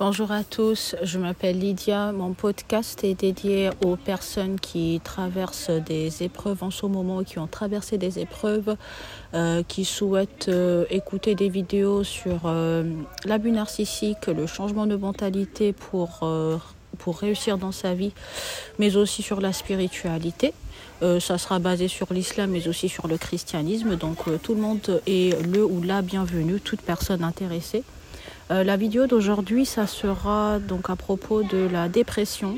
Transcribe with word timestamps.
Bonjour 0.00 0.30
à 0.30 0.44
tous, 0.44 0.94
je 1.02 1.18
m'appelle 1.18 1.58
Lydia. 1.58 2.12
Mon 2.12 2.32
podcast 2.32 3.02
est 3.02 3.14
dédié 3.14 3.70
aux 3.84 3.96
personnes 3.96 4.60
qui 4.60 5.00
traversent 5.02 5.70
des 5.70 6.22
épreuves 6.22 6.62
en 6.62 6.70
ce 6.70 6.86
moment, 6.86 7.24
qui 7.24 7.40
ont 7.40 7.48
traversé 7.48 7.98
des 7.98 8.20
épreuves, 8.20 8.76
euh, 9.34 9.64
qui 9.66 9.84
souhaitent 9.84 10.50
euh, 10.50 10.84
écouter 10.90 11.34
des 11.34 11.48
vidéos 11.48 12.04
sur 12.04 12.42
euh, 12.44 12.84
l'abus 13.24 13.50
narcissique, 13.50 14.28
le 14.28 14.46
changement 14.46 14.86
de 14.86 14.94
mentalité 14.94 15.72
pour, 15.72 16.20
pour 16.98 17.18
réussir 17.18 17.58
dans 17.58 17.72
sa 17.72 17.94
vie, 17.94 18.12
mais 18.78 18.94
aussi 18.94 19.22
sur 19.22 19.40
la 19.40 19.52
spiritualité. 19.52 20.54
ça 21.00 21.38
sera 21.38 21.58
basé 21.58 21.88
sur 21.88 22.12
l'islam, 22.12 22.50
mais 22.50 22.68
aussi 22.68 22.88
sur 22.88 23.08
le 23.08 23.18
christianisme. 23.18 23.96
Donc 23.96 24.18
tout 24.44 24.54
le 24.54 24.60
monde 24.60 25.02
est 25.08 25.44
le 25.44 25.64
ou 25.64 25.82
la 25.82 26.02
bienvenue, 26.02 26.60
toute 26.60 26.82
personne 26.82 27.24
intéressée. 27.24 27.82
Euh, 28.50 28.64
la 28.64 28.76
vidéo 28.76 29.06
d'aujourd'hui, 29.06 29.66
ça 29.66 29.86
sera 29.86 30.58
donc 30.58 30.88
à 30.88 30.96
propos 30.96 31.42
de 31.42 31.68
la 31.70 31.88
dépression 31.88 32.56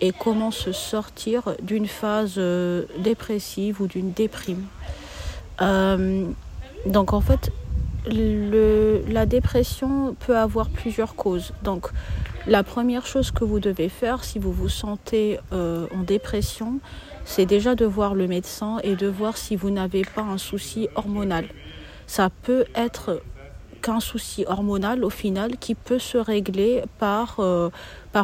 et 0.00 0.12
comment 0.12 0.50
se 0.50 0.72
sortir 0.72 1.54
d'une 1.62 1.86
phase 1.86 2.34
euh, 2.38 2.84
dépressive 2.98 3.80
ou 3.80 3.86
d'une 3.88 4.12
déprime. 4.12 4.64
Euh, 5.60 6.26
donc 6.86 7.12
en 7.12 7.20
fait, 7.20 7.50
la 8.06 9.26
dépression 9.26 10.16
peut 10.26 10.36
avoir 10.36 10.68
plusieurs 10.70 11.16
causes. 11.16 11.52
Donc 11.64 11.88
la 12.46 12.62
première 12.62 13.06
chose 13.06 13.30
que 13.32 13.44
vous 13.44 13.60
devez 13.60 13.88
faire 13.88 14.24
si 14.24 14.38
vous 14.40 14.52
vous 14.52 14.68
sentez 14.68 15.38
en 15.52 16.02
dépression, 16.02 16.80
c'est 17.24 17.46
déjà 17.46 17.76
de 17.76 17.84
voir 17.84 18.16
le 18.16 18.26
médecin 18.26 18.78
et 18.82 18.96
de 18.96 19.06
voir 19.06 19.36
si 19.36 19.54
vous 19.54 19.70
n'avez 19.70 20.02
pas 20.02 20.22
un 20.22 20.38
souci 20.38 20.88
hormonal. 20.96 21.46
Ça 22.08 22.28
peut 22.42 22.64
être 22.74 23.22
qu'un 23.82 24.00
souci 24.00 24.44
hormonal 24.46 25.04
au 25.04 25.10
final 25.10 25.58
qui 25.58 25.74
peut 25.74 25.98
se 25.98 26.16
régler 26.16 26.82
par, 26.98 27.40
euh, 27.40 27.68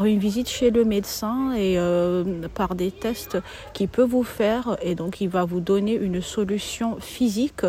une 0.04 0.18
visite 0.18 0.48
chez 0.48 0.70
le 0.70 0.84
médecin 0.84 1.52
et 1.52 1.74
euh, 1.78 2.24
par 2.54 2.74
des 2.74 2.90
tests 2.90 3.38
qu'il 3.74 3.88
peut 3.88 4.04
vous 4.04 4.22
faire 4.22 4.78
et 4.80 4.94
donc 4.94 5.20
il 5.20 5.28
va 5.28 5.44
vous 5.44 5.60
donner 5.60 5.94
une 5.94 6.22
solution 6.22 6.96
physique 7.00 7.64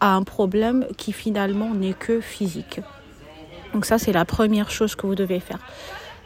à 0.00 0.14
un 0.14 0.22
problème 0.22 0.86
qui 0.96 1.12
finalement 1.12 1.74
n'est 1.74 1.94
que 1.94 2.20
physique. 2.20 2.80
Donc 3.74 3.84
ça 3.84 3.98
c'est 3.98 4.12
la 4.12 4.24
première 4.24 4.70
chose 4.70 4.94
que 4.94 5.06
vous 5.06 5.14
devez 5.14 5.40
faire. 5.40 5.58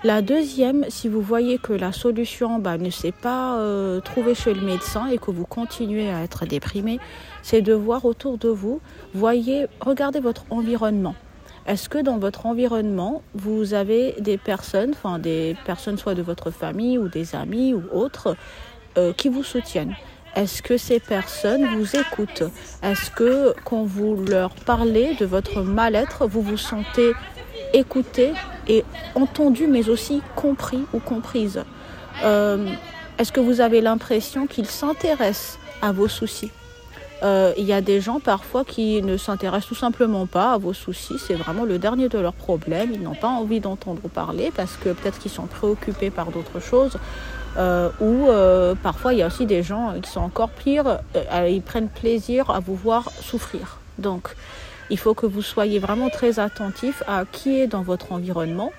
La 0.04 0.20
deuxième, 0.20 0.84
si 0.88 1.08
vous 1.08 1.22
voyez 1.22 1.56
que 1.58 1.72
la 1.72 1.90
solution 1.90 2.58
bah, 2.58 2.76
ne 2.76 2.90
s'est 2.90 3.12
pas 3.12 3.58
euh, 3.58 4.00
trouvée 4.00 4.34
chez 4.34 4.52
le 4.52 4.60
médecin 4.60 5.06
et 5.06 5.16
que 5.16 5.30
vous 5.30 5.46
continuez 5.46 6.10
à 6.10 6.22
être 6.22 6.44
déprimé, 6.44 7.00
c'est 7.42 7.62
de 7.62 7.72
voir 7.72 8.04
autour 8.04 8.36
de 8.36 8.48
vous, 8.48 8.80
voyez, 9.14 9.66
regardez 9.80 10.20
votre 10.20 10.44
environnement. 10.50 11.14
Est-ce 11.66 11.88
que 11.88 11.98
dans 11.98 12.18
votre 12.18 12.44
environnement, 12.44 13.22
vous 13.34 13.72
avez 13.72 14.14
des 14.20 14.36
personnes, 14.36 14.90
enfin 14.90 15.18
des 15.18 15.56
personnes 15.64 15.96
soit 15.96 16.14
de 16.14 16.22
votre 16.22 16.50
famille 16.50 16.98
ou 16.98 17.08
des 17.08 17.34
amis 17.34 17.72
ou 17.72 17.82
autres, 17.90 18.36
euh, 18.98 19.14
qui 19.14 19.30
vous 19.30 19.42
soutiennent? 19.42 19.96
Est-ce 20.36 20.60
que 20.60 20.76
ces 20.76 21.00
personnes 21.00 21.66
vous 21.74 21.96
écoutent? 21.96 22.44
Est-ce 22.82 23.10
que 23.10 23.54
quand 23.64 23.84
vous 23.84 24.14
leur 24.28 24.50
parlez 24.54 25.14
de 25.14 25.24
votre 25.24 25.62
mal-être, 25.62 26.26
vous 26.26 26.42
vous 26.42 26.58
sentez 26.58 27.14
écouté 27.76 28.32
et 28.68 28.84
entendu, 29.14 29.66
mais 29.66 29.88
aussi 29.88 30.22
compris 30.34 30.84
ou 30.92 30.98
comprise 30.98 31.62
euh, 32.24 32.68
Est-ce 33.18 33.30
que 33.32 33.40
vous 33.40 33.60
avez 33.60 33.80
l'impression 33.80 34.46
qu'ils 34.46 34.66
s'intéressent 34.66 35.58
à 35.82 35.92
vos 35.92 36.08
soucis? 36.08 36.50
Euh, 37.22 37.52
il 37.56 37.64
y 37.64 37.72
a 37.72 37.80
des 37.80 38.00
gens 38.00 38.20
parfois 38.20 38.64
qui 38.64 39.00
ne 39.00 39.16
s'intéressent 39.16 39.68
tout 39.68 39.74
simplement 39.74 40.26
pas 40.26 40.52
à 40.52 40.58
vos 40.58 40.74
soucis. 40.74 41.18
C'est 41.18 41.34
vraiment 41.34 41.64
le 41.64 41.78
dernier 41.78 42.08
de 42.08 42.18
leurs 42.18 42.34
problèmes. 42.34 42.90
Ils 42.92 43.02
n'ont 43.02 43.14
pas 43.14 43.28
envie 43.28 43.60
d'entendre 43.60 44.02
parler 44.08 44.52
parce 44.54 44.76
que 44.76 44.90
peut-être 44.90 45.18
qu'ils 45.18 45.30
sont 45.30 45.46
préoccupés 45.46 46.10
par 46.10 46.26
d'autres 46.26 46.60
choses. 46.60 46.98
Euh, 47.58 47.88
ou 48.00 48.26
parfois 48.82 49.14
il 49.14 49.20
y 49.20 49.22
a 49.22 49.28
aussi 49.28 49.46
des 49.46 49.62
gens 49.62 49.94
qui 50.02 50.10
sont 50.10 50.20
encore 50.20 50.50
pires. 50.50 50.98
ils 51.48 51.62
prennent 51.62 51.88
plaisir 51.88 52.50
à 52.50 52.60
vous 52.60 52.74
voir 52.74 53.10
souffrir. 53.22 53.78
Donc 53.98 54.34
il 54.90 54.98
faut 54.98 55.14
que 55.14 55.26
vous 55.26 55.42
soyez 55.42 55.78
vraiment 55.78 56.08
très 56.08 56.38
attentif 56.38 57.02
à 57.06 57.24
qui 57.30 57.60
est 57.60 57.66
dans 57.66 57.82
votre 57.82 58.12
environnement 58.12 58.72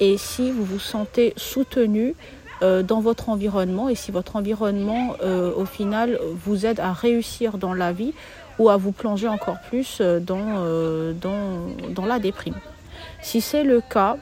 et 0.00 0.16
si 0.16 0.50
vous 0.50 0.64
vous 0.64 0.80
sentez 0.80 1.32
soutenu 1.36 2.14
euh, 2.62 2.82
dans 2.82 3.00
votre 3.00 3.28
environnement 3.28 3.88
et 3.88 3.94
si 3.94 4.12
votre 4.12 4.36
environnement 4.36 5.16
euh, 5.22 5.52
au 5.54 5.64
final 5.64 6.18
vous 6.44 6.64
aide 6.64 6.78
à 6.78 6.92
réussir 6.92 7.58
dans 7.58 7.74
la 7.74 7.92
vie 7.92 8.14
ou 8.58 8.68
à 8.68 8.76
vous 8.76 8.92
plonger 8.92 9.26
encore 9.26 9.58
plus 9.68 9.98
euh, 10.00 10.20
dans, 10.20 12.06
la 12.06 12.18
déprime. 12.18 12.54
Si 13.20 13.40
c'est 13.40 13.64
le 13.64 13.80
cas, 13.80 14.16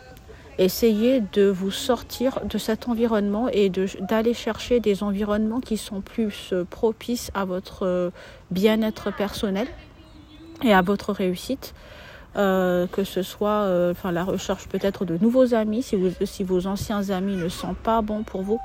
essayez 0.59 1.23
de 1.33 1.49
vous 1.49 1.71
sortir 1.71 2.41
de 2.45 2.57
cet 2.57 2.89
environnement 2.89 3.49
et 3.53 3.71
d'aller 3.71 4.33
chercher 4.33 4.81
des 4.81 5.03
environnements 5.03 5.61
qui 5.61 5.77
sont 5.77 6.01
plus 6.01 6.55
propices 6.71 7.31
à 7.35 7.45
votre 7.45 8.13
bien-être 8.51 9.15
personnel 9.15 9.67
et 10.63 10.73
à 10.73 10.83
votre 10.83 11.13
réussite. 11.13 11.75
Euh, 12.37 12.87
que 12.87 13.03
ce 13.03 13.23
soit 13.23 13.65
euh, 13.65 13.93
la 14.05 14.23
recherche 14.23 14.69
peut-être 14.69 15.05
de 15.05 15.19
nouveaux 15.19 15.53
amis 15.53 15.83
si, 15.83 15.97
vous, 15.97 16.11
si 16.25 16.45
vos 16.45 16.69
anciens 16.69 17.11
amis 17.11 17.35
ne 17.35 17.49
sont 17.49 17.75
pas 17.75 18.03
bons 18.03 18.23
pour 18.23 18.43
vous 18.43 18.61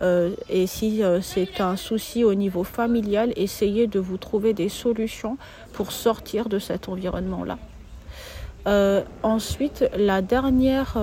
euh, 0.00 0.30
et 0.48 0.66
si 0.66 1.02
c'est 1.20 1.60
un 1.60 1.76
souci 1.76 2.24
au 2.24 2.32
niveau 2.32 2.64
familial 2.64 3.34
essayez 3.36 3.86
de 3.86 4.00
vous 4.00 4.16
trouver 4.16 4.54
des 4.54 4.70
solutions 4.70 5.36
pour 5.74 5.92
sortir 5.92 6.48
de 6.48 6.58
cet 6.58 6.88
environnement 6.88 7.44
là 7.44 9.04
ensuite 9.22 9.84
la 9.94 10.22
dernière 10.22 10.96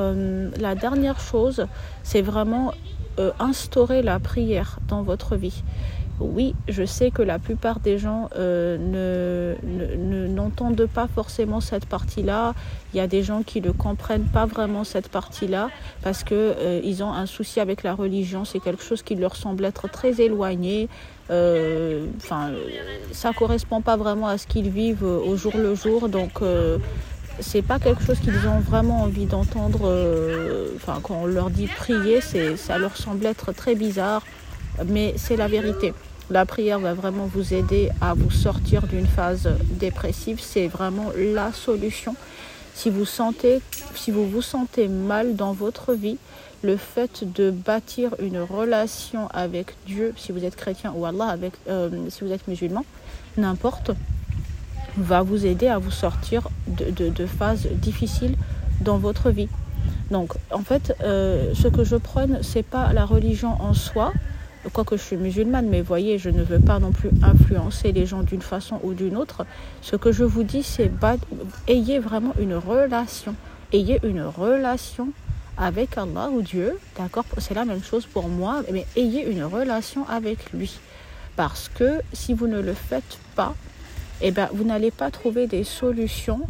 la 0.59 0.73
dernière 0.73 1.19
chose 1.19 1.67
c'est 2.01 2.23
vraiment 2.23 2.73
instaurer 3.37 4.01
la 4.01 4.17
prière 4.17 4.79
dans 4.87 5.03
votre 5.03 5.35
vie 5.35 5.63
oui, 6.19 6.53
je 6.67 6.83
sais 6.83 7.11
que 7.11 7.21
la 7.21 7.39
plupart 7.39 7.79
des 7.79 7.97
gens 7.97 8.29
euh, 8.35 9.55
n'entendent 10.27 10.85
pas 10.85 11.07
forcément 11.07 11.61
cette 11.61 11.85
partie-là. 11.85 12.53
Il 12.93 12.97
y 12.97 12.99
a 12.99 13.07
des 13.07 13.23
gens 13.23 13.43
qui 13.43 13.61
ne 13.61 13.71
comprennent 13.71 14.27
pas 14.27 14.45
vraiment 14.45 14.83
cette 14.83 15.09
partie-là 15.09 15.69
parce 16.01 16.23
qu'ils 16.23 16.37
euh, 16.37 17.01
ont 17.01 17.13
un 17.13 17.25
souci 17.25 17.59
avec 17.59 17.83
la 17.83 17.93
religion. 17.93 18.43
C'est 18.43 18.59
quelque 18.59 18.83
chose 18.83 19.01
qui 19.01 19.15
leur 19.15 19.35
semble 19.35 19.63
être 19.65 19.89
très 19.89 20.19
éloigné. 20.21 20.89
Euh, 21.31 22.07
enfin, 22.17 22.51
ça 23.11 23.31
correspond 23.33 23.81
pas 23.81 23.95
vraiment 23.95 24.27
à 24.27 24.37
ce 24.37 24.47
qu'ils 24.47 24.69
vivent 24.69 25.03
au 25.03 25.37
jour 25.37 25.53
le 25.55 25.75
jour. 25.75 26.09
Donc, 26.09 26.41
c'est 27.39 27.61
pas 27.61 27.79
quelque 27.79 28.03
chose 28.03 28.19
qu'ils 28.19 28.47
ont 28.47 28.59
vraiment 28.59 29.03
envie 29.03 29.25
d'entendre. 29.25 29.93
Enfin, 30.75 30.99
quand 31.01 31.21
on 31.21 31.25
leur 31.27 31.49
dit 31.49 31.67
prier, 31.67 32.19
ça 32.21 32.77
leur 32.77 32.97
semble 32.97 33.25
être 33.25 33.53
très 33.53 33.75
bizarre, 33.75 34.23
mais 34.87 35.13
c'est 35.17 35.35
la 35.35 35.47
vérité. 35.47 35.93
La 36.29 36.45
prière 36.45 36.79
va 36.79 36.93
vraiment 36.93 37.25
vous 37.25 37.53
aider 37.53 37.89
à 38.01 38.13
vous 38.13 38.29
sortir 38.29 38.85
d'une 38.85 39.07
phase 39.07 39.49
dépressive. 39.61 40.39
C'est 40.39 40.67
vraiment 40.67 41.11
la 41.17 41.51
solution. 41.51 42.15
Si 42.75 42.89
vous, 42.89 43.05
sentez, 43.05 43.61
vous 44.07 44.41
sentez 44.41 44.87
mal 44.87 45.35
dans 45.35 45.53
votre 45.53 45.93
vie, 45.93 46.17
le 46.61 46.77
fait 46.77 47.23
de 47.33 47.51
bâtir 47.51 48.11
une 48.19 48.39
relation 48.39 49.27
avec 49.29 49.75
Dieu, 49.85 50.13
si 50.17 50.31
vous 50.31 50.43
êtes 50.43 50.55
chrétien 50.55 50.93
ou 50.95 51.05
Allah, 51.05 51.25
avec, 51.25 51.53
euh, 51.67 51.89
si 52.09 52.23
vous 52.23 52.31
êtes 52.31 52.47
musulman, 52.47 52.85
n'importe, 53.37 53.91
va 54.97 55.21
vous 55.21 55.45
aider 55.45 55.67
à 55.67 55.77
vous 55.77 55.91
sortir 55.91 56.49
de, 56.67 57.25
phases 57.25 57.67
difficiles 57.67 58.35
dans 58.81 58.97
votre 58.97 59.29
vie. 59.29 59.49
Donc, 60.11 60.33
en 60.51 60.63
fait, 60.63 60.95
euh, 61.03 61.53
ce 61.53 61.67
que 61.67 61.83
je 61.83 61.95
prône, 61.95 62.39
c'est 62.41 62.63
pas 62.63 62.91
la 62.93 63.05
religion 63.05 63.61
en 63.61 63.73
soi, 63.73 64.11
quoique 64.73 64.97
je 64.97 65.01
suis 65.01 65.17
musulmane, 65.17 65.67
mais 65.67 65.81
voyez, 65.81 66.17
je 66.17 66.29
ne 66.29 66.43
veux 66.43 66.59
pas 66.59 66.79
non 66.79 66.91
plus 66.91 67.09
influencer 67.21 67.91
les 67.91 68.05
gens 68.05 68.23
d'une 68.23 68.41
façon 68.41 68.79
ou 68.83 68.93
d'une 68.93 69.15
autre. 69.17 69.45
Ce 69.81 69.95
que 69.95 70.11
je 70.11 70.23
vous 70.23 70.43
dis, 70.43 70.63
c'est 70.63 70.91
ayez 71.67 71.99
vraiment 71.99 72.33
une 72.39 72.55
relation. 72.55 73.35
Ayez 73.71 73.99
une 74.03 74.21
relation 74.21 75.09
avec 75.57 75.97
Allah 75.97 76.29
ou 76.31 76.41
Dieu, 76.41 76.77
d'accord? 76.97 77.25
C'est 77.37 77.53
la 77.53 77.65
même 77.65 77.83
chose 77.83 78.05
pour 78.05 78.27
moi, 78.27 78.63
mais 78.71 78.85
ayez 78.95 79.29
une 79.29 79.43
relation 79.43 80.07
avec 80.07 80.51
lui. 80.53 80.79
Parce 81.35 81.69
que 81.69 82.01
si 82.13 82.33
vous 82.33 82.47
ne 82.47 82.59
le 82.59 82.73
faites 82.73 83.17
pas, 83.35 83.55
eh 84.21 84.31
ben, 84.31 84.49
vous 84.53 84.63
n'allez 84.63 84.91
pas 84.91 85.11
trouver 85.11 85.47
des 85.47 85.63
solutions. 85.63 86.41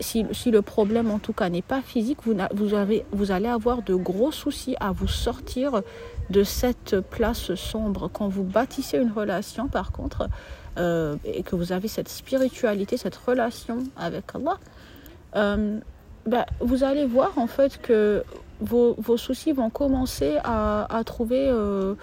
Si, 0.00 0.50
le 0.50 0.62
problème 0.62 1.10
en 1.10 1.18
tout 1.18 1.32
cas 1.32 1.48
n'est 1.48 1.62
pas 1.62 1.82
physique, 1.82 2.18
vous, 2.24 2.74
avez, 2.74 3.04
vous 3.12 3.30
allez 3.30 3.48
avoir 3.48 3.82
de 3.82 3.94
gros 3.94 4.32
soucis 4.32 4.76
à 4.80 4.92
vous 4.92 5.08
sortir 5.08 5.82
de 6.30 6.42
cette 6.42 7.00
place 7.00 7.54
sombre. 7.54 8.10
Quand 8.12 8.28
vous 8.28 8.44
bâtissez 8.44 8.98
une 8.98 9.12
relation, 9.12 9.68
par 9.68 9.92
contre, 9.92 10.28
euh, 10.78 11.16
et 11.24 11.42
que 11.42 11.56
vous 11.56 11.72
avez 11.72 11.88
cette 11.88 12.08
spiritualité, 12.08 12.96
cette 12.96 13.16
relation 13.16 13.78
avec 13.96 14.24
Allah, 14.34 14.58
euh, 15.36 15.78
bah, 16.26 16.46
vous 16.60 16.84
allez 16.84 17.06
voir 17.06 17.32
en 17.36 17.46
fait 17.46 17.80
que 17.80 18.22
vos, 18.60 18.96
soucis 19.16 19.52
vont 19.52 19.70
commencer 19.70 20.36
à, 20.44 21.02
trouver, 21.04 21.48
euh, 21.48 21.94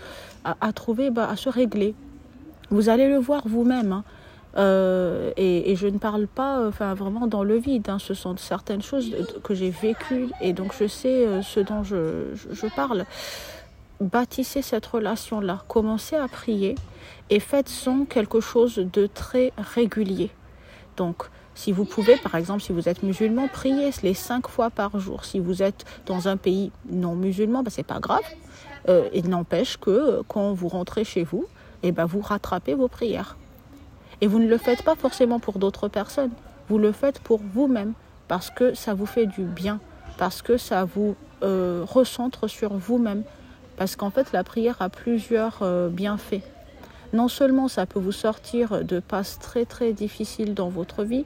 à, 0.44 0.73
trouver 0.73 1.09
bah, 1.09 1.29
à 1.29 1.35
se 1.35 1.49
régler. 1.49 1.95
Vous 2.69 2.89
allez 2.89 3.07
le 3.07 3.17
voir 3.17 3.44
vous-même. 3.47 3.91
Hein. 3.91 4.03
Euh, 4.57 5.31
et, 5.38 5.75
je 5.75 5.88
ne 5.88 6.00
parle 6.00 6.27
pas 6.27 6.68
enfin, 6.68 6.94
vraiment 6.94 7.27
dans 7.27 7.44
le 7.44 7.57
vide. 7.57 7.89
Hein. 7.89 8.00
Ce 8.00 8.13
sont 8.13 8.36
certaines 8.38 8.81
choses 8.81 9.15
que 9.44 9.54
j'ai 9.54 9.69
vécues 9.69 10.30
et 10.42 10.54
donc 10.54 10.74
je 10.77 10.88
sais 10.88 11.25
euh, 11.25 11.42
ce 11.42 11.59
dont 11.59 11.83
je, 11.83 12.75
parle. 12.75 13.06
Bâtissez 14.01 14.62
cette 14.62 14.86
relation-là. 14.86 15.63
Commencez 15.68 16.15
à 16.15 16.27
prier 16.27 16.75
et 17.30 17.39
faites-en 17.39 18.06
quelque 18.06 18.39
chose 18.39 18.75
de 18.77 19.07
très 19.07 19.54
régulier. 19.57 20.31
Donc, 20.98 21.24
si 21.54 21.71
vous 21.71 21.86
pouvez, 21.86 22.18
par 22.18 22.36
exemple, 22.36 22.62
si 22.62 22.71
vous 22.71 22.88
êtes 22.88 23.01
musulman, 23.01 23.48
priez 23.48 23.89
les 24.04 24.13
cinq 24.13 24.48
fois 24.48 24.69
par 24.69 25.00
jour. 25.00 25.25
Si 25.25 25.39
vous 25.39 25.63
êtes 25.63 25.86
dans 26.06 26.27
un 26.27 26.38
pays 26.38 26.71
non 26.89 27.15
musulman, 27.15 27.63
ben, 27.63 27.71
ce 27.71 27.77
n'est 27.77 27.83
pas 27.83 28.00
grave. 28.00 28.24
Euh, 28.89 29.09
il 29.13 29.30
n'empêche 29.30 29.77
que 29.77 30.21
quand 30.27 30.54
vous 30.54 30.68
rentrez 30.68 31.04
chez 31.04 31.24
vous, 31.24 31.45
eh 31.83 31.92
ben, 31.92 32.06
vous 32.06 32.21
rattrapez 32.21 32.75
vos 32.75 32.88
prières. 32.88 33.38
Et 34.21 34.27
vous 34.27 34.39
ne 34.39 34.47
le 34.47 34.57
faites 34.57 34.83
pas 34.83 34.95
forcément 34.95 35.39
pour 35.39 35.59
d'autres 35.59 35.87
personnes. 35.87 36.31
Vous 36.69 36.77
le 36.77 36.91
faites 36.91 37.19
pour 37.19 37.39
vous-même, 37.53 37.93
parce 38.27 38.49
que 38.49 38.73
ça 38.73 38.93
vous 38.93 39.05
fait 39.05 39.25
du 39.25 39.43
bien, 39.43 39.79
parce 40.17 40.41
que 40.41 40.57
ça 40.57 40.85
vous 40.85 41.15
euh, 41.43 41.83
recentre 41.87 42.47
sur 42.47 42.73
vous-même. 42.73 43.23
Parce 43.77 43.95
qu'en 43.95 44.09
fait, 44.09 44.31
la 44.31 44.43
prière 44.43 44.77
a 44.79 44.89
plusieurs 44.89 45.63
bienfaits. 45.91 46.41
Non 47.13 47.27
seulement 47.27 47.67
ça 47.67 47.85
peut 47.85 47.99
vous 47.99 48.11
sortir 48.11 48.83
de 48.83 48.99
passes 48.99 49.39
très 49.39 49.65
très 49.65 49.93
difficiles 49.93 50.53
dans 50.53 50.69
votre 50.69 51.03
vie, 51.03 51.25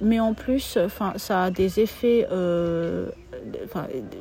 mais 0.00 0.20
en 0.20 0.34
plus, 0.34 0.78
enfin, 0.80 1.12
ça 1.16 1.44
a 1.44 1.50
des 1.50 1.80
effets, 1.80 2.26
euh, 2.30 3.08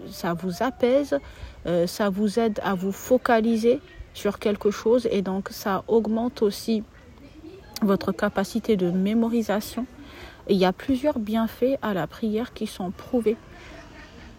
ça 0.09 0.33
vous 0.33 0.63
apaise, 0.63 1.19
euh, 1.67 1.85
ça 1.85 2.09
vous 2.09 2.39
aide 2.39 2.59
à 2.63 2.73
vous 2.73 2.91
focaliser 2.91 3.79
sur 4.13 4.39
quelque 4.39 4.71
chose 4.71 5.07
et 5.11 5.21
donc 5.21 5.49
ça 5.51 5.83
augmente 5.87 6.41
aussi 6.41 6.83
votre 7.81 8.11
capacité 8.11 8.75
de 8.75 8.89
mémorisation. 8.89 9.85
il 10.49 10.57
y 10.57 10.65
a 10.65 10.71
plusieurs 10.73 11.19
bienfaits 11.19 11.77
à 11.81 11.93
la 11.93 12.07
prière 12.07 12.53
qui 12.53 12.67
sont 12.67 12.91
prouvés. 12.91 13.37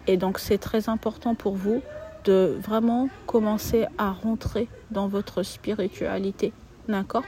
Et 0.07 0.17
donc 0.17 0.39
c'est 0.39 0.57
très 0.57 0.89
important 0.89 1.35
pour 1.35 1.55
vous 1.55 1.81
de 2.25 2.57
vraiment 2.59 3.09
commencer 3.27 3.85
à 3.97 4.11
rentrer 4.11 4.67
dans 4.91 5.07
votre 5.07 5.43
spiritualité. 5.43 6.51
D'accord? 6.87 7.23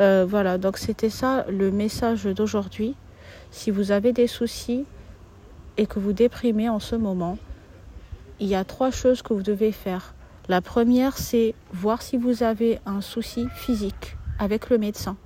Euh, 0.00 0.26
Voilà, 0.28 0.58
donc 0.58 0.78
c'était 0.78 1.10
ça 1.10 1.46
le 1.48 1.70
message 1.70 2.24
d'aujourd'hui. 2.24 2.94
Si 3.50 3.70
vous 3.70 3.90
avez 3.90 4.12
des 4.12 4.26
soucis 4.26 4.84
et 5.76 5.86
que 5.86 5.98
vous 5.98 6.12
déprimez 6.12 6.68
en 6.68 6.80
ce 6.80 6.96
moment, 6.96 7.38
il 8.40 8.48
y 8.48 8.54
a 8.54 8.64
trois 8.64 8.90
choses 8.90 9.22
que 9.22 9.32
vous 9.32 9.42
devez 9.42 9.72
faire. 9.72 10.14
La 10.48 10.60
première, 10.60 11.16
c'est 11.16 11.54
voir 11.72 12.02
si 12.02 12.18
vous 12.18 12.42
avez 12.42 12.80
un 12.84 13.00
souci 13.00 13.46
physique 13.54 14.16
avec 14.38 14.68
le 14.68 14.78
médecin. 14.78 15.16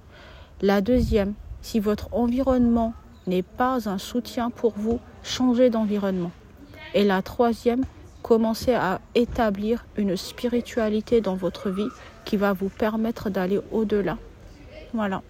La 0.61 0.81
deuxième, 0.81 1.35
si 1.63 1.79
votre 1.79 2.09
environnement 2.13 2.93
n'est 3.29 3.45
pas 3.45 3.89
un 3.89 3.99
soutien 3.99 4.51
pour 4.51 4.73
vous, 4.77 4.99
changez 5.23 5.71
d'environnement. 5.71 6.33
Et 6.95 7.05
la 7.05 7.23
troisième, 7.23 7.85
commencez 8.23 8.75
à 8.75 9.01
établir 9.15 9.87
une 9.97 10.17
spiritualité 10.17 11.21
dans 11.21 11.37
votre 11.37 11.71
vie 11.71 11.89
qui 12.25 12.37
va 12.37 12.53
vous 12.55 12.71
permettre 12.71 13.31
d'aller 13.31 13.61
au-delà. 13.71 14.19
Voilà. 14.95 15.23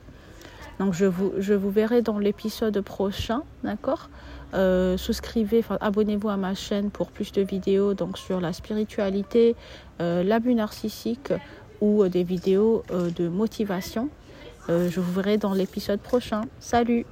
Donc 0.79 0.95
je 0.95 1.05
vous, 1.05 1.71
verrai 1.71 2.01
dans 2.01 2.19
l'épisode 2.19 2.81
prochain, 2.81 3.43
d'accord? 3.65 4.09
Euh, 4.55 4.97
Souscrivez, 4.97 5.63
abonnez-vous 5.81 6.31
à 6.31 6.39
ma 6.39 6.55
chaîne 6.55 6.91
pour 6.91 7.11
plus 7.11 7.33
de 7.33 7.43
vidéos 7.43 7.93
donc 7.93 8.17
sur 8.17 8.41
la 8.41 8.55
spiritualité, 8.55 9.57
euh, 10.01 10.23
l'abus 10.23 10.55
narcissique 10.55 11.35
ou 11.83 12.03
euh, 12.03 12.09
des 12.09 12.23
vidéos 12.23 12.83
de 12.91 13.29
motivation. 13.29 14.09
Je 14.69 15.01
vous 15.01 15.13
verrai 15.13 15.39
dans 15.39 15.55
l'épisode 15.55 16.01
prochain. 16.01 16.43
Salut 16.61 17.07